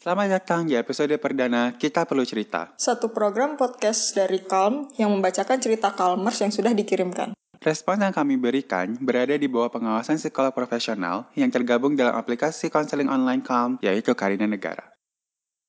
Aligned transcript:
Selamat 0.00 0.32
datang 0.32 0.64
di 0.64 0.72
episode 0.80 1.12
perdana 1.20 1.76
Kita 1.76 2.08
Perlu 2.08 2.24
Cerita. 2.24 2.72
Satu 2.80 3.12
program 3.12 3.60
podcast 3.60 4.16
dari 4.16 4.40
Calm 4.48 4.88
yang 4.96 5.12
membacakan 5.12 5.60
cerita 5.60 5.92
Calmers 5.92 6.40
yang 6.40 6.48
sudah 6.48 6.72
dikirimkan. 6.72 7.36
Respon 7.60 8.00
yang 8.00 8.08
kami 8.08 8.40
berikan 8.40 8.96
berada 8.96 9.36
di 9.36 9.44
bawah 9.44 9.68
pengawasan 9.68 10.16
psikolog 10.16 10.56
profesional 10.56 11.28
yang 11.36 11.52
tergabung 11.52 12.00
dalam 12.00 12.16
aplikasi 12.16 12.72
konseling 12.72 13.12
online 13.12 13.44
Calm, 13.44 13.76
yaitu 13.84 14.16
Karina 14.16 14.48
Negara. 14.48 14.88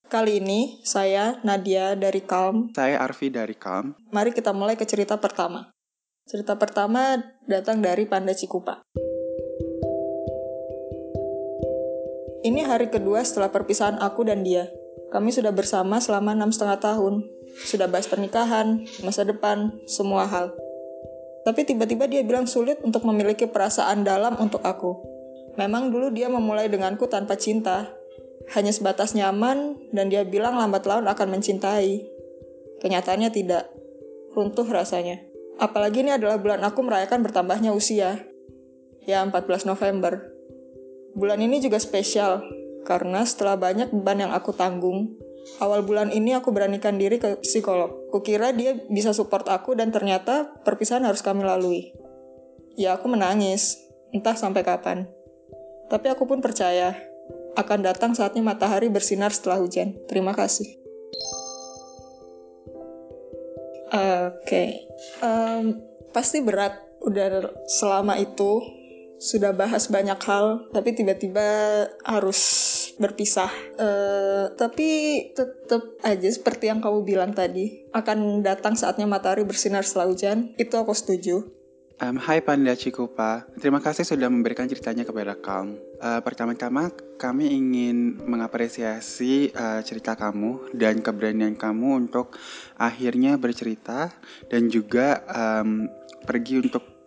Kali 0.08 0.40
ini, 0.40 0.80
saya 0.88 1.44
Nadia 1.44 2.00
dari 2.00 2.24
Calm. 2.24 2.72
Saya 2.72 3.04
Arfi 3.04 3.28
dari 3.28 3.60
Calm. 3.60 4.00
Mari 4.16 4.32
kita 4.32 4.56
mulai 4.56 4.80
ke 4.80 4.88
cerita 4.88 5.20
pertama. 5.20 5.76
Cerita 6.24 6.56
pertama 6.56 7.20
datang 7.52 7.84
dari 7.84 8.08
Panda 8.08 8.32
Cikupa. 8.32 8.80
Ini 12.42 12.66
hari 12.66 12.90
kedua 12.90 13.22
setelah 13.22 13.54
perpisahan 13.54 14.02
aku 14.02 14.26
dan 14.26 14.42
dia. 14.42 14.66
Kami 15.14 15.30
sudah 15.30 15.54
bersama 15.54 16.02
selama 16.02 16.34
enam 16.34 16.50
setengah 16.50 16.82
tahun. 16.82 17.22
Sudah 17.70 17.86
bahas 17.86 18.10
pernikahan, 18.10 18.82
masa 19.06 19.22
depan, 19.22 19.78
semua 19.86 20.26
hal. 20.26 20.50
Tapi 21.46 21.70
tiba-tiba 21.70 22.10
dia 22.10 22.26
bilang 22.26 22.50
sulit 22.50 22.82
untuk 22.82 23.06
memiliki 23.06 23.46
perasaan 23.46 24.02
dalam 24.02 24.42
untuk 24.42 24.66
aku. 24.66 24.98
Memang 25.54 25.94
dulu 25.94 26.10
dia 26.10 26.34
memulai 26.34 26.66
denganku 26.66 27.06
tanpa 27.06 27.38
cinta. 27.38 27.94
Hanya 28.58 28.74
sebatas 28.74 29.14
nyaman, 29.14 29.78
dan 29.94 30.10
dia 30.10 30.26
bilang 30.26 30.58
lambat 30.58 30.90
laun 30.90 31.06
akan 31.06 31.38
mencintai. 31.38 32.10
Kenyataannya 32.82 33.30
tidak. 33.30 33.70
Runtuh 34.34 34.66
rasanya. 34.66 35.22
Apalagi 35.62 36.02
ini 36.02 36.18
adalah 36.18 36.42
bulan 36.42 36.66
aku 36.66 36.82
merayakan 36.82 37.22
bertambahnya 37.22 37.70
usia. 37.70 38.26
Ya, 39.06 39.22
14 39.22 39.70
November. 39.70 40.41
Bulan 41.12 41.40
ini 41.44 41.60
juga 41.60 41.78
spesial, 41.78 42.44
karena 42.88 43.24
setelah 43.28 43.60
banyak 43.60 43.92
beban 43.92 44.26
yang 44.28 44.32
aku 44.34 44.56
tanggung, 44.56 45.16
awal 45.60 45.84
bulan 45.84 46.10
ini 46.10 46.34
aku 46.34 46.50
beranikan 46.56 46.96
diri 46.98 47.20
ke 47.20 47.42
psikolog. 47.44 48.10
Kukira 48.10 48.56
dia 48.56 48.78
bisa 48.90 49.12
support 49.12 49.48
aku 49.52 49.76
dan 49.76 49.92
ternyata 49.92 50.50
perpisahan 50.64 51.04
harus 51.04 51.20
kami 51.20 51.44
lalui. 51.44 51.92
Ya 52.80 52.96
aku 52.96 53.12
menangis, 53.12 53.78
entah 54.16 54.34
sampai 54.34 54.64
kapan. 54.64 55.06
Tapi 55.92 56.08
aku 56.08 56.24
pun 56.24 56.40
percaya, 56.40 56.96
akan 57.60 57.80
datang 57.84 58.16
saatnya 58.16 58.40
matahari 58.40 58.88
bersinar 58.88 59.36
setelah 59.36 59.60
hujan. 59.60 60.00
Terima 60.08 60.32
kasih. 60.32 60.80
Oke, 63.92 64.48
okay. 64.48 64.70
um, 65.20 65.76
pasti 66.16 66.40
berat 66.40 66.80
udah 67.04 67.52
selama 67.68 68.16
itu 68.24 68.64
sudah 69.22 69.54
bahas 69.54 69.86
banyak 69.86 70.18
hal, 70.26 70.66
tapi 70.74 70.98
tiba-tiba 70.98 71.46
harus 72.02 72.42
berpisah. 72.98 73.54
Uh, 73.78 74.50
tapi 74.58 74.90
tetap 75.38 75.86
aja 76.02 76.30
seperti 76.34 76.74
yang 76.74 76.82
kamu 76.82 77.06
bilang 77.06 77.32
tadi, 77.38 77.86
akan 77.94 78.42
datang 78.42 78.74
saatnya 78.74 79.06
matahari 79.06 79.46
bersinar 79.46 79.86
setelah 79.86 80.10
hujan. 80.10 80.58
Itu 80.58 80.82
aku 80.82 80.98
setuju. 80.98 81.46
Um, 82.02 82.18
hai 82.18 82.42
Panda 82.42 82.74
Cikupa, 82.74 83.46
terima 83.62 83.78
kasih 83.78 84.02
sudah 84.02 84.26
memberikan 84.26 84.66
ceritanya 84.66 85.06
kepada 85.06 85.38
Calm. 85.38 85.78
Uh, 86.02 86.18
Pertama-tama 86.26 86.90
kami 87.22 87.54
ingin 87.54 88.18
mengapresiasi 88.26 89.54
uh, 89.54 89.86
cerita 89.86 90.18
kamu 90.18 90.74
dan 90.74 91.06
keberanian 91.06 91.54
kamu 91.54 92.10
untuk 92.10 92.42
akhirnya 92.82 93.38
bercerita 93.38 94.10
dan 94.50 94.66
juga 94.74 95.22
um, 95.30 95.86
pergi 96.26 96.66
untuk 96.66 97.01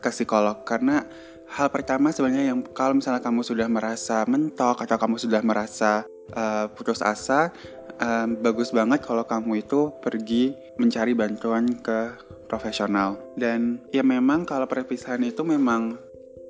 ke 0.00 0.10
psikolog. 0.10 0.64
Karena 0.64 1.04
hal 1.50 1.68
pertama 1.68 2.14
sebenarnya 2.14 2.54
yang 2.54 2.62
kalau 2.72 2.96
misalnya 2.96 3.22
kamu 3.22 3.42
sudah 3.42 3.66
merasa 3.66 4.22
mentok 4.24 4.82
atau 4.86 4.96
kamu 4.96 5.16
sudah 5.18 5.42
merasa 5.42 6.06
uh, 6.34 6.70
putus 6.70 7.02
asa 7.02 7.50
um, 8.00 8.38
bagus 8.40 8.70
banget 8.70 9.02
kalau 9.04 9.26
kamu 9.26 9.62
itu 9.66 9.92
pergi 10.00 10.56
mencari 10.80 11.12
bantuan 11.12 11.68
ke 11.78 12.16
profesional. 12.48 13.20
Dan 13.36 13.82
ya 13.94 14.02
memang 14.02 14.48
kalau 14.48 14.66
perpisahan 14.66 15.22
itu 15.22 15.44
memang 15.44 15.98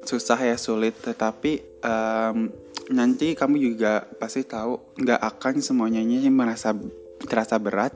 susah 0.06 0.38
ya 0.38 0.56
sulit. 0.56 0.96
Tetapi 1.00 1.82
um, 1.84 2.48
nanti 2.92 3.34
kamu 3.34 3.56
juga 3.60 4.06
pasti 4.16 4.46
tahu 4.46 4.96
nggak 4.96 5.20
akan 5.20 5.54
semuanya 5.60 6.00
merasa 6.30 6.72
terasa 7.26 7.58
berat. 7.60 7.92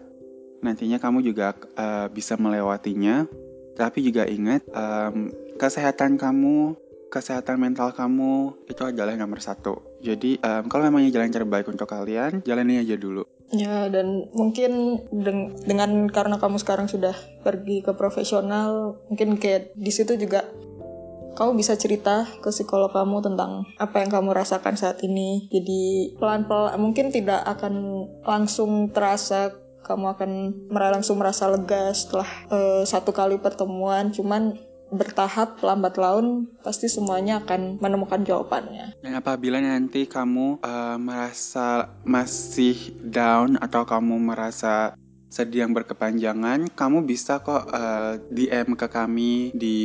Nantinya 0.60 0.96
kamu 0.96 1.24
juga 1.24 1.56
uh, 1.76 2.08
bisa 2.08 2.36
melewatinya. 2.36 3.24
Tapi 3.74 4.06
juga 4.06 4.22
ingat 4.22 4.62
um, 4.70 5.34
kesehatan 5.58 6.18
kamu 6.20 6.78
kesehatan 7.14 7.62
mental 7.62 7.94
kamu 7.94 8.58
itu 8.66 8.82
adalah 8.82 9.14
nomor 9.14 9.38
satu. 9.38 10.02
Jadi 10.02 10.42
um, 10.42 10.66
kalau 10.66 10.90
memangnya 10.90 11.14
jalan 11.14 11.30
terbaik 11.30 11.70
untuk 11.70 11.86
kalian, 11.86 12.42
jalani 12.42 12.82
aja 12.82 12.98
dulu. 12.98 13.22
Ya 13.54 13.86
dan 13.86 14.26
mungkin 14.34 14.98
deng 15.14 15.54
dengan 15.62 16.10
karena 16.10 16.42
kamu 16.42 16.58
sekarang 16.58 16.90
sudah 16.90 17.14
pergi 17.46 17.86
ke 17.86 17.94
profesional, 17.94 18.98
mungkin 19.06 19.38
kayak 19.38 19.78
di 19.78 19.94
situ 19.94 20.18
juga 20.18 20.42
kamu 21.38 21.58
bisa 21.58 21.78
cerita 21.78 22.26
ke 22.42 22.50
psikolog 22.50 22.90
kamu 22.90 23.22
tentang 23.22 23.62
apa 23.78 24.02
yang 24.02 24.10
kamu 24.10 24.34
rasakan 24.34 24.74
saat 24.74 24.98
ini. 25.06 25.46
Jadi 25.54 26.14
pelan-pelan 26.18 26.74
mungkin 26.82 27.14
tidak 27.14 27.46
akan 27.46 28.06
langsung 28.26 28.90
terasa 28.90 29.54
kamu 29.84 30.16
akan 30.16 30.30
langsung 30.72 31.20
merasa 31.20 31.46
lega 31.46 31.92
setelah 31.92 32.26
uh, 32.50 32.82
satu 32.82 33.14
kali 33.14 33.38
pertemuan. 33.38 34.10
Cuman 34.10 34.56
bertahap 34.96 35.60
lambat 35.60 35.98
laun 35.98 36.48
pasti 36.62 36.86
semuanya 36.88 37.42
akan 37.42 37.82
menemukan 37.82 38.22
jawabannya. 38.22 38.96
Dan 39.02 39.12
apabila 39.18 39.58
nanti 39.60 40.06
kamu 40.06 40.62
uh, 40.62 40.96
merasa 40.98 41.92
masih 42.06 42.94
down 43.02 43.58
atau 43.60 43.82
kamu 43.84 44.16
merasa 44.18 44.94
sedih 45.34 45.66
yang 45.66 45.74
berkepanjangan, 45.74 46.70
kamu 46.78 47.02
bisa 47.02 47.42
kok 47.42 47.66
uh, 47.66 47.74
eh, 47.74 48.12
DM 48.30 48.78
ke 48.78 48.86
kami 48.86 49.50
di 49.50 49.78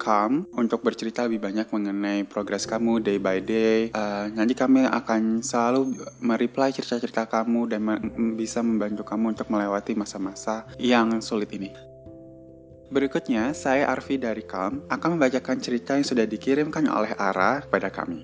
Calm 0.00 0.48
untuk 0.56 0.80
bercerita 0.80 1.28
lebih 1.28 1.44
banyak 1.44 1.68
mengenai 1.68 2.24
progres 2.24 2.64
kamu 2.64 3.04
day 3.04 3.20
by 3.20 3.44
day. 3.44 3.92
Uh, 3.92 4.32
nanti 4.32 4.56
kami 4.56 4.88
akan 4.88 5.44
selalu 5.44 6.00
mereply 6.24 6.72
cerita-cerita 6.72 7.28
kamu 7.28 7.68
dan 7.68 7.80
bisa 8.40 8.64
membantu 8.64 9.04
kamu 9.04 9.36
untuk 9.36 9.52
melewati 9.52 9.92
masa-masa 9.92 10.64
yang 10.80 11.20
sulit 11.20 11.52
ini. 11.52 11.95
Berikutnya, 12.86 13.50
saya 13.50 13.90
Arfi 13.90 14.14
dari 14.14 14.46
Calm 14.46 14.86
akan 14.86 15.18
membacakan 15.18 15.58
cerita 15.58 15.98
yang 15.98 16.06
sudah 16.06 16.22
dikirimkan 16.22 16.86
oleh 16.86 17.18
Ara 17.18 17.66
kepada 17.66 17.90
kami. 17.90 18.22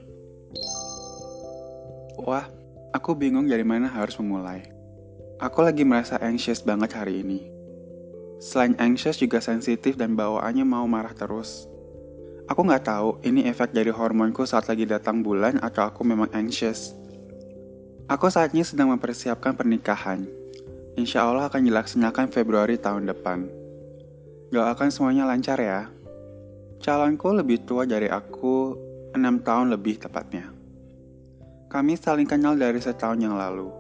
Wah, 2.23 2.47
aku 2.95 3.19
bingung 3.19 3.51
dari 3.51 3.67
mana 3.67 3.91
harus 3.91 4.15
memulai. 4.23 4.63
Aku 5.43 5.67
lagi 5.67 5.83
merasa 5.83 6.15
anxious 6.23 6.63
banget 6.63 6.95
hari 6.95 7.27
ini. 7.27 7.51
Selain 8.39 8.79
anxious 8.79 9.19
juga 9.19 9.43
sensitif 9.43 9.99
dan 9.99 10.15
bawaannya 10.15 10.63
mau 10.63 10.87
marah 10.87 11.15
terus. 11.15 11.67
Aku 12.47 12.63
nggak 12.63 12.87
tahu 12.87 13.19
ini 13.27 13.51
efek 13.51 13.75
dari 13.75 13.91
hormonku 13.91 14.47
saat 14.47 14.71
lagi 14.71 14.87
datang 14.87 15.27
bulan 15.27 15.59
atau 15.59 15.91
aku 15.91 16.07
memang 16.07 16.31
anxious. 16.31 16.95
Aku 18.07 18.31
saat 18.31 18.55
ini 18.55 18.63
sedang 18.63 18.95
mempersiapkan 18.95 19.59
pernikahan. 19.59 20.23
Insya 20.95 21.27
Allah 21.27 21.51
akan 21.51 21.67
dilaksanakan 21.67 22.31
Februari 22.31 22.79
tahun 22.79 23.11
depan. 23.11 23.62
Doakan 24.53 24.93
semuanya 24.93 25.25
lancar 25.25 25.57
ya. 25.57 25.89
Calonku 26.85 27.33
lebih 27.33 27.65
tua 27.65 27.89
dari 27.89 28.13
aku, 28.13 28.77
enam 29.17 29.41
tahun 29.41 29.73
lebih 29.73 30.05
tepatnya. 30.05 30.53
Kami 31.73 31.97
saling 31.97 32.29
kenal 32.29 32.53
dari 32.61 32.77
setahun 32.77 33.17
yang 33.17 33.33
lalu. 33.33 33.73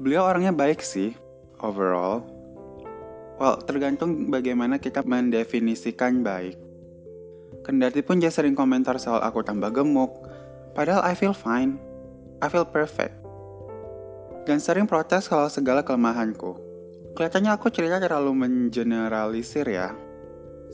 Beliau 0.00 0.24
orangnya 0.24 0.56
baik 0.56 0.80
sih, 0.80 1.12
overall. 1.60 2.24
Well, 3.36 3.60
tergantung 3.60 4.32
bagaimana 4.32 4.80
kita 4.80 5.04
mendefinisikan 5.04 6.24
baik. 6.24 6.56
Kendati 7.60 8.00
pun 8.00 8.24
dia 8.24 8.32
sering 8.32 8.56
komentar 8.56 8.96
soal 8.96 9.20
aku 9.20 9.44
tambah 9.44 9.68
gemuk, 9.68 10.16
padahal 10.72 11.04
I 11.04 11.12
feel 11.12 11.36
fine. 11.36 11.76
I 12.40 12.48
feel 12.48 12.64
perfect. 12.64 13.20
Dan 14.48 14.64
sering 14.64 14.88
protes 14.88 15.28
kalau 15.28 15.52
segala 15.52 15.84
kelemahanku. 15.84 16.63
Kelihatannya 17.14 17.54
aku 17.54 17.70
cerita 17.70 18.02
terlalu 18.02 18.34
mengeneralisir 18.34 19.70
ya. 19.70 19.94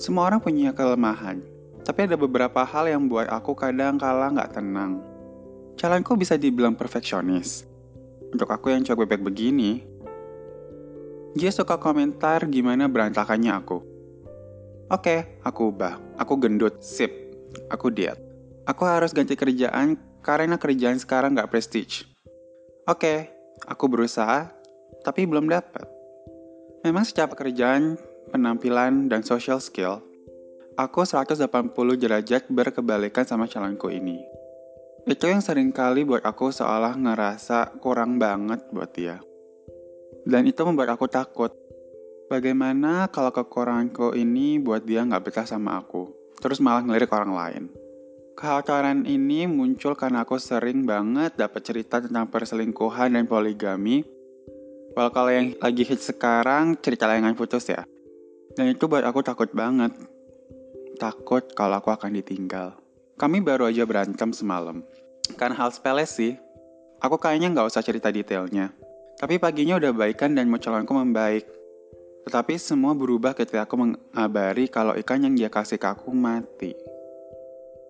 Semua 0.00 0.32
orang 0.32 0.40
punya 0.40 0.72
kelemahan, 0.72 1.44
tapi 1.84 2.08
ada 2.08 2.16
beberapa 2.16 2.64
hal 2.64 2.88
yang 2.88 3.12
buat 3.12 3.28
aku 3.28 3.52
kadang 3.52 4.00
kala 4.00 4.32
nggak 4.32 4.56
tenang. 4.56 5.04
Jalanku 5.76 6.16
bisa 6.16 6.40
dibilang 6.40 6.72
perfeksionis. 6.72 7.68
Untuk 8.32 8.48
aku 8.48 8.72
yang 8.72 8.80
cowok 8.80 9.04
bebek 9.04 9.20
begini, 9.20 9.84
dia 11.36 11.52
suka 11.52 11.76
komentar 11.76 12.48
gimana 12.48 12.88
berantakannya 12.88 13.52
aku. 13.52 13.78
Oke, 14.88 15.44
aku 15.44 15.76
ubah. 15.76 16.00
Aku 16.16 16.40
gendut, 16.40 16.80
sip. 16.80 17.12
Aku 17.68 17.92
diet. 17.92 18.16
Aku 18.64 18.88
harus 18.88 19.12
ganti 19.12 19.36
kerjaan 19.36 20.00
karena 20.24 20.56
kerjaan 20.56 20.96
sekarang 20.96 21.36
nggak 21.36 21.52
prestige. 21.52 22.08
Oke, 22.88 23.28
aku 23.68 23.92
berusaha, 23.92 24.48
tapi 25.04 25.28
belum 25.28 25.44
dapat. 25.52 25.99
Memang 26.80 27.04
secara 27.04 27.28
pekerjaan, 27.28 28.00
penampilan, 28.32 29.12
dan 29.12 29.20
social 29.20 29.60
skill, 29.60 30.00
aku 30.80 31.04
180 31.04 31.44
derajat 32.00 32.48
berkebalikan 32.48 33.28
sama 33.28 33.44
calonku 33.44 33.92
ini. 33.92 34.16
Itu 35.04 35.28
yang 35.28 35.44
sering 35.44 35.72
kali 35.76 36.08
buat 36.08 36.24
aku 36.24 36.52
seolah 36.52 36.96
ngerasa 36.96 37.80
kurang 37.84 38.16
banget 38.16 38.64
buat 38.72 38.92
dia. 38.96 39.20
Dan 40.24 40.48
itu 40.48 40.60
membuat 40.64 40.96
aku 40.96 41.08
takut. 41.08 41.52
Bagaimana 42.32 43.10
kalau 43.12 43.34
kekuranganku 43.34 44.14
ini 44.14 44.56
buat 44.60 44.86
dia 44.86 45.02
nggak 45.02 45.24
betah 45.24 45.46
sama 45.48 45.80
aku, 45.80 46.12
terus 46.38 46.62
malah 46.62 46.84
ngelirik 46.84 47.10
orang 47.10 47.32
lain. 47.34 47.64
Kekhawatiran 48.40 49.04
ini 49.04 49.44
muncul 49.44 49.92
karena 49.92 50.24
aku 50.24 50.40
sering 50.40 50.88
banget 50.88 51.36
dapat 51.36 51.60
cerita 51.60 52.00
tentang 52.00 52.30
perselingkuhan 52.32 53.12
dan 53.12 53.28
poligami. 53.28 54.00
Walau 55.00 55.16
kalau 55.16 55.32
yang 55.32 55.56
lagi 55.64 55.80
hit 55.80 56.04
sekarang 56.04 56.76
cerita 56.76 57.08
layangan 57.08 57.32
putus 57.32 57.64
ya. 57.72 57.88
Dan 58.52 58.68
itu 58.68 58.84
buat 58.84 59.00
aku 59.00 59.24
takut 59.24 59.48
banget. 59.48 59.96
Takut 61.00 61.40
kalau 61.56 61.80
aku 61.80 61.88
akan 61.88 62.20
ditinggal. 62.20 62.76
Kami 63.16 63.40
baru 63.40 63.72
aja 63.72 63.88
berantem 63.88 64.28
semalam. 64.36 64.84
Karena 65.40 65.56
hal 65.56 65.72
sepele 65.72 66.04
sih, 66.04 66.36
aku 67.00 67.16
kayaknya 67.16 67.48
nggak 67.48 67.72
usah 67.72 67.80
cerita 67.80 68.12
detailnya. 68.12 68.76
Tapi 69.16 69.40
paginya 69.40 69.80
udah 69.80 69.88
baikan 69.96 70.36
dan 70.36 70.52
munculaanku 70.52 70.92
membaik. 70.92 71.48
Tetapi 72.28 72.60
semua 72.60 72.92
berubah 72.92 73.32
ketika 73.32 73.64
aku 73.64 73.80
mengabari 73.80 74.68
kalau 74.68 74.92
ikan 75.00 75.24
yang 75.24 75.32
dia 75.32 75.48
kasih 75.48 75.80
ke 75.80 75.88
aku 75.88 76.12
mati. 76.12 76.76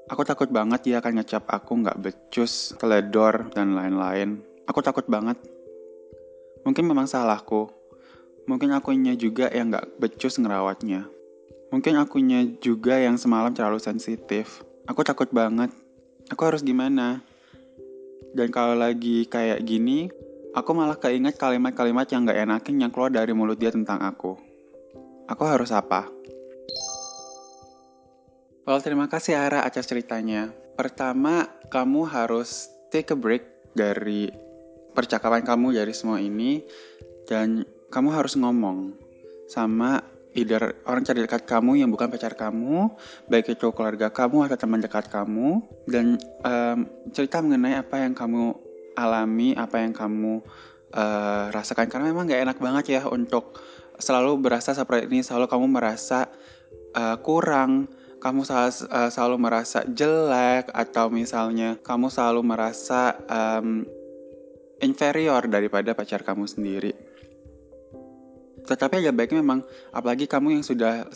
Aku 0.07 0.23
takut 0.23 0.47
banget 0.47 0.87
dia 0.87 1.03
akan 1.03 1.19
ngecap 1.19 1.43
aku 1.51 1.75
nggak 1.75 1.99
becus, 2.07 2.71
teledor, 2.79 3.51
dan 3.51 3.75
lain-lain. 3.75 4.47
Aku 4.71 4.79
takut 4.79 5.11
banget. 5.11 5.59
Mungkin 6.65 6.85
memang 6.85 7.09
salahku. 7.09 7.73
Mungkin 8.45 8.73
akunya 8.75 9.15
juga 9.15 9.49
yang 9.53 9.73
nggak 9.73 10.01
becus 10.01 10.37
ngerawatnya. 10.41 11.09
Mungkin 11.71 11.95
akunya 12.03 12.43
juga 12.59 12.99
yang 12.99 13.15
semalam 13.15 13.55
terlalu 13.55 13.79
sensitif. 13.79 14.67
Aku 14.91 15.07
takut 15.07 15.31
banget. 15.31 15.71
Aku 16.35 16.43
harus 16.43 16.67
gimana? 16.67 17.23
Dan 18.35 18.51
kalau 18.51 18.75
lagi 18.75 19.27
kayak 19.27 19.63
gini, 19.63 20.11
aku 20.51 20.71
malah 20.75 20.99
keinget 20.99 21.39
kalimat-kalimat 21.39 22.07
yang 22.11 22.27
gak 22.27 22.43
enakin 22.43 22.83
yang 22.83 22.91
keluar 22.91 23.11
dari 23.11 23.31
mulut 23.35 23.59
dia 23.59 23.71
tentang 23.71 24.03
aku. 24.03 24.35
Aku 25.31 25.43
harus 25.47 25.71
apa? 25.71 26.11
Well, 28.67 28.83
terima 28.83 29.11
kasih 29.11 29.39
Ara 29.39 29.63
atas 29.67 29.87
ceritanya. 29.87 30.51
Pertama, 30.75 31.51
kamu 31.71 32.07
harus 32.07 32.71
take 32.91 33.15
a 33.15 33.19
break 33.19 33.47
dari 33.75 34.31
percakapan 34.93 35.43
kamu 35.43 35.77
dari 35.77 35.95
semua 35.95 36.19
ini 36.19 36.63
dan 37.27 37.63
kamu 37.91 38.09
harus 38.15 38.39
ngomong 38.39 38.95
sama 39.51 40.03
either 40.35 40.79
orang 40.87 41.03
terdekat 41.03 41.43
kamu 41.43 41.83
yang 41.83 41.91
bukan 41.91 42.07
pacar 42.07 42.39
kamu, 42.39 42.95
baik 43.27 43.59
itu 43.59 43.75
keluarga 43.75 44.15
kamu 44.15 44.47
atau 44.47 44.57
teman 44.59 44.79
dekat 44.79 45.11
kamu, 45.11 45.63
dan 45.91 46.19
um, 46.47 46.87
cerita 47.11 47.43
mengenai 47.43 47.83
apa 47.83 47.99
yang 47.99 48.15
kamu 48.15 48.55
alami, 48.95 49.59
apa 49.59 49.83
yang 49.83 49.91
kamu 49.91 50.39
uh, 50.95 51.51
rasakan. 51.51 51.91
Karena 51.91 52.15
memang 52.15 52.31
gak 52.31 52.43
enak 52.47 52.59
banget 52.63 52.85
ya 53.01 53.03
untuk 53.11 53.59
selalu 53.99 54.39
berasa 54.39 54.71
seperti 54.71 55.11
ini, 55.11 55.27
selalu 55.27 55.51
kamu 55.51 55.67
merasa 55.67 56.31
uh, 56.95 57.19
kurang, 57.19 57.91
kamu 58.23 58.47
selalu, 58.47 58.71
uh, 58.87 59.11
selalu 59.11 59.37
merasa 59.43 59.83
jelek, 59.83 60.71
atau 60.71 61.11
misalnya 61.11 61.75
kamu 61.83 62.07
selalu 62.07 62.47
merasa 62.47 63.19
um, 63.27 63.83
inferior 64.81 65.47
daripada 65.47 65.93
pacar 65.97 66.25
kamu 66.25 66.45
sendiri. 66.49 66.93
Tetapi 68.61 69.03
agak 69.03 69.15
baiknya 69.17 69.41
memang 69.43 69.61
apalagi 69.91 70.29
kamu 70.29 70.61
yang 70.61 70.65
sudah 70.65 71.09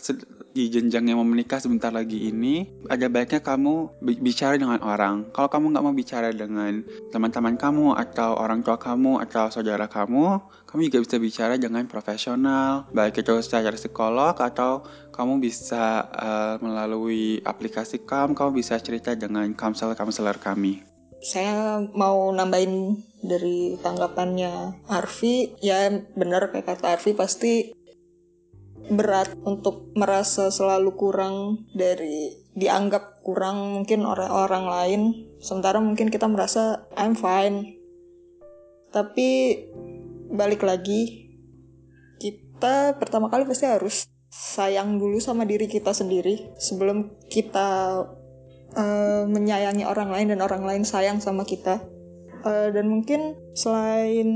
di 0.55 0.71
jenjang 0.71 1.07
yang 1.07 1.19
mau 1.19 1.27
menikah 1.27 1.59
sebentar 1.59 1.91
lagi 1.91 2.31
ini 2.31 2.67
ada 2.91 3.07
baiknya 3.07 3.39
kamu 3.39 4.01
bicara 4.19 4.59
dengan 4.59 4.81
orang. 4.83 5.29
Kalau 5.31 5.47
kamu 5.47 5.71
nggak 5.75 5.85
mau 5.85 5.95
bicara 5.95 6.35
dengan 6.35 6.83
teman-teman 7.15 7.55
kamu 7.55 7.95
atau 7.95 8.35
orang 8.35 8.59
tua 8.59 8.75
kamu 8.75 9.23
atau 9.23 9.47
saudara 9.51 9.87
kamu 9.87 10.41
kamu 10.67 10.91
juga 10.91 10.99
bisa 11.07 11.15
bicara 11.15 11.53
dengan 11.55 11.87
profesional 11.87 12.91
baik 12.91 13.23
itu 13.23 13.39
secara 13.39 13.71
psikolog 13.71 14.35
atau 14.35 14.83
kamu 15.15 15.39
bisa 15.39 16.03
uh, 16.11 16.55
melalui 16.59 17.39
aplikasi 17.47 18.03
kam 18.03 18.35
kamu 18.35 18.59
bisa 18.59 18.75
cerita 18.83 19.15
dengan 19.15 19.47
konselor-konselor 19.55 20.35
kami. 20.43 20.83
Saya 21.23 21.81
mau 21.95 22.29
nambahin 22.35 22.99
dari 23.25 23.75
tanggapannya 23.81 24.85
Arfi 24.87 25.57
ya 25.59 25.89
benar 26.13 26.53
kayak 26.53 26.65
kata 26.69 26.95
Arfi 26.95 27.11
pasti 27.17 27.73
berat 28.85 29.33
untuk 29.41 29.89
merasa 29.97 30.53
selalu 30.53 30.93
kurang 30.93 31.65
dari 31.73 32.37
dianggap 32.53 33.25
kurang 33.25 33.81
mungkin 33.81 34.05
orang-orang 34.05 34.65
lain. 34.69 35.01
Sementara 35.41 35.81
mungkin 35.81 36.13
kita 36.13 36.29
merasa 36.29 36.85
I'm 36.93 37.17
fine. 37.17 37.81
Tapi 38.93 39.59
balik 40.31 40.61
lagi 40.61 41.33
kita 42.21 42.95
pertama 42.95 43.27
kali 43.27 43.43
pasti 43.43 43.65
harus 43.67 44.07
sayang 44.29 44.99
dulu 44.99 45.19
sama 45.19 45.43
diri 45.47 45.67
kita 45.67 45.91
sendiri 45.91 46.55
sebelum 46.59 47.11
kita 47.31 48.03
uh, 48.75 49.23
menyayangi 49.27 49.87
orang 49.87 50.11
lain 50.11 50.27
dan 50.35 50.39
orang 50.43 50.63
lain 50.63 50.83
sayang 50.83 51.23
sama 51.23 51.47
kita 51.47 51.83
uh, 52.45 52.69
dan 52.71 52.85
mungkin 52.87 53.33
selain 53.57 54.29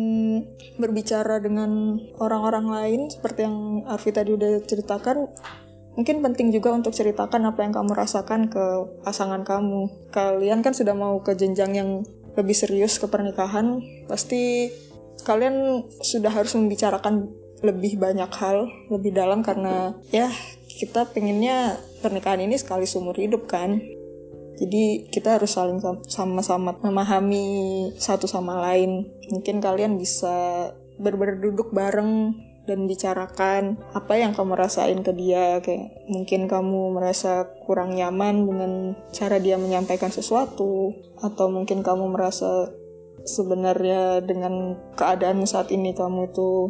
berbicara 0.81 1.39
dengan 1.39 2.01
orang-orang 2.17 2.65
lain 2.67 3.01
seperti 3.13 3.45
yang 3.45 3.85
Arfi 3.85 4.11
tadi 4.11 4.33
udah 4.33 4.65
ceritakan 4.65 5.29
mungkin 5.94 6.25
penting 6.25 6.50
juga 6.50 6.73
untuk 6.73 6.91
ceritakan 6.95 7.53
apa 7.53 7.63
yang 7.63 7.73
kamu 7.75 7.91
rasakan 7.91 8.47
ke 8.47 8.65
pasangan 9.03 9.44
kamu. 9.44 10.09
Kalian 10.09 10.65
kan 10.65 10.71
sudah 10.71 10.95
mau 10.95 11.19
ke 11.19 11.35
jenjang 11.35 11.75
yang 11.75 11.89
lebih 12.39 12.56
serius 12.56 12.95
ke 13.01 13.07
pernikahan 13.09 13.83
pasti 14.07 14.71
kalian 15.27 15.83
sudah 16.00 16.31
harus 16.31 16.55
membicarakan 16.55 17.27
lebih 17.59 18.00
banyak 18.00 18.31
hal 18.39 18.71
lebih 18.88 19.12
dalam 19.12 19.44
karena 19.44 19.91
ya 20.15 20.31
kita 20.71 21.12
pengennya 21.12 21.75
pernikahan 22.00 22.39
ini 22.39 22.55
sekali 22.55 22.88
seumur 22.88 23.19
hidup 23.19 23.51
kan 23.51 23.83
jadi 24.59 25.07
kita 25.07 25.39
harus 25.39 25.56
saling 25.56 25.79
sama-sama 26.11 26.75
memahami 26.83 27.47
satu 27.95 28.27
sama 28.27 28.59
lain. 28.59 29.07
Mungkin 29.31 29.63
kalian 29.63 29.95
bisa 29.95 30.67
berduduk 31.00 31.71
bareng 31.71 32.35
dan 32.67 32.85
bicarakan 32.85 33.81
apa 33.97 34.19
yang 34.19 34.35
kamu 34.35 34.53
rasain 34.53 35.01
ke 35.01 35.09
dia 35.15 35.57
kayak 35.57 35.89
mungkin 36.06 36.45
kamu 36.45 36.94
merasa 36.94 37.50
kurang 37.65 37.97
nyaman 37.97 38.45
dengan 38.45 38.71
cara 39.09 39.41
dia 39.41 39.57
menyampaikan 39.57 40.13
sesuatu 40.13 40.94
atau 41.17 41.50
mungkin 41.50 41.81
kamu 41.81 42.13
merasa 42.13 42.69
sebenarnya 43.25 44.21
dengan 44.21 44.77
keadaan 44.94 45.50
saat 45.50 45.73
ini 45.73 45.97
kamu 45.97 46.29
itu 46.29 46.69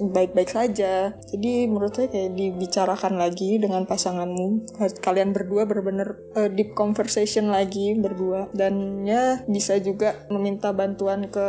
baik-baik 0.00 0.50
saja. 0.50 1.12
Jadi 1.28 1.66
menurut 1.68 1.92
saya 1.94 2.08
kayak 2.08 2.32
dibicarakan 2.38 3.18
lagi 3.18 3.58
dengan 3.58 3.84
pasanganmu. 3.84 4.78
Kalian 5.02 5.34
berdua 5.34 5.66
benar-benar 5.66 6.16
uh, 6.38 6.48
deep 6.50 6.72
conversation 6.78 7.50
lagi 7.50 7.98
berdua 7.98 8.48
dan 8.54 9.04
ya 9.04 9.42
bisa 9.50 9.76
juga 9.82 10.16
meminta 10.32 10.70
bantuan 10.70 11.28
ke 11.28 11.48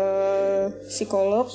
psikolog 0.90 1.48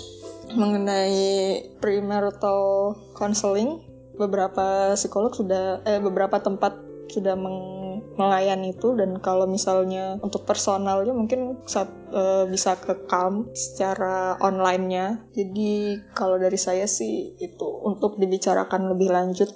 mengenai 0.52 1.60
premarital 1.82 2.94
counseling. 3.16 3.82
Beberapa 4.12 4.92
psikolog 4.94 5.32
sudah 5.32 5.80
eh 5.88 5.98
beberapa 5.98 6.38
tempat 6.38 6.76
sudah 7.08 7.36
meng 7.36 7.81
melayani 8.16 8.76
itu 8.76 8.92
dan 8.96 9.16
kalau 9.18 9.48
misalnya 9.48 10.20
untuk 10.20 10.44
personalnya 10.44 11.12
mungkin 11.16 11.60
saat, 11.64 11.88
uh, 12.12 12.44
bisa 12.48 12.76
ke 12.76 13.08
calm 13.08 13.48
secara 13.56 14.36
online-nya. 14.40 15.28
Jadi 15.32 16.00
kalau 16.12 16.36
dari 16.36 16.60
saya 16.60 16.84
sih 16.84 17.36
itu 17.40 17.66
untuk 17.84 18.20
dibicarakan 18.20 18.92
lebih 18.92 19.12
lanjut 19.12 19.50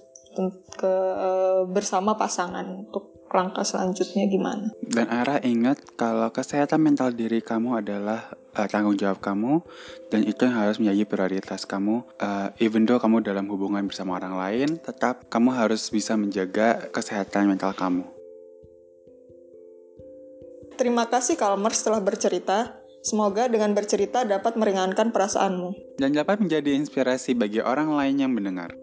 ke 0.77 0.95
uh, 1.17 1.65
bersama 1.69 2.17
pasangan 2.21 2.65
untuk 2.85 3.17
langkah 3.33 3.67
selanjutnya 3.67 4.29
gimana. 4.31 4.71
Dan 4.81 5.11
Ara 5.11 5.43
ingat 5.43 5.97
kalau 5.99 6.31
kesehatan 6.31 6.81
mental 6.81 7.11
diri 7.13 7.43
kamu 7.43 7.83
adalah 7.83 8.33
uh, 8.57 8.69
tanggung 8.71 8.97
jawab 8.97 9.21
kamu 9.21 9.61
dan 10.09 10.25
itu 10.25 10.47
yang 10.47 10.57
harus 10.57 10.81
menjadi 10.81 11.03
prioritas 11.05 11.69
kamu. 11.69 12.07
Uh, 12.17 12.55
even 12.63 12.89
though 12.89 13.01
kamu 13.01 13.21
dalam 13.21 13.51
hubungan 13.51 13.85
bersama 13.85 14.17
orang 14.17 14.39
lain, 14.39 14.81
tetap 14.81 15.27
kamu 15.29 15.53
harus 15.53 15.91
bisa 15.93 16.15
menjaga 16.15 16.89
kesehatan 16.95 17.51
mental 17.51 17.77
kamu. 17.77 18.15
Terima 20.76 21.09
kasih 21.09 21.40
Kalmers 21.40 21.80
telah 21.80 22.04
bercerita. 22.04 22.76
Semoga 23.00 23.49
dengan 23.49 23.73
bercerita 23.73 24.28
dapat 24.28 24.61
meringankan 24.61 25.09
perasaanmu. 25.09 25.97
Dan 25.97 26.12
dapat 26.12 26.37
menjadi 26.37 26.76
inspirasi 26.76 27.33
bagi 27.33 27.64
orang 27.64 27.97
lain 27.97 28.21
yang 28.21 28.33
mendengar. 28.37 28.76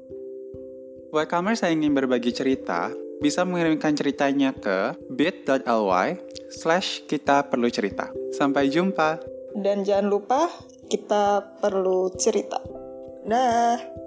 Buat 1.13 1.29
Kalmers 1.29 1.61
yang 1.61 1.85
ingin 1.85 1.93
berbagi 1.93 2.33
cerita, 2.33 2.89
bisa 3.21 3.45
mengirimkan 3.45 3.93
ceritanya 3.93 4.49
ke 4.57 4.97
bit.ly 5.13 6.17
slash 6.49 7.05
kita 7.05 7.45
perlu 7.45 7.69
cerita. 7.69 8.09
Sampai 8.33 8.73
jumpa. 8.73 9.21
Dan 9.53 9.85
jangan 9.85 10.09
lupa 10.09 10.49
kita 10.89 11.45
perlu 11.61 12.09
cerita. 12.17 12.57
Dah. 13.29 14.02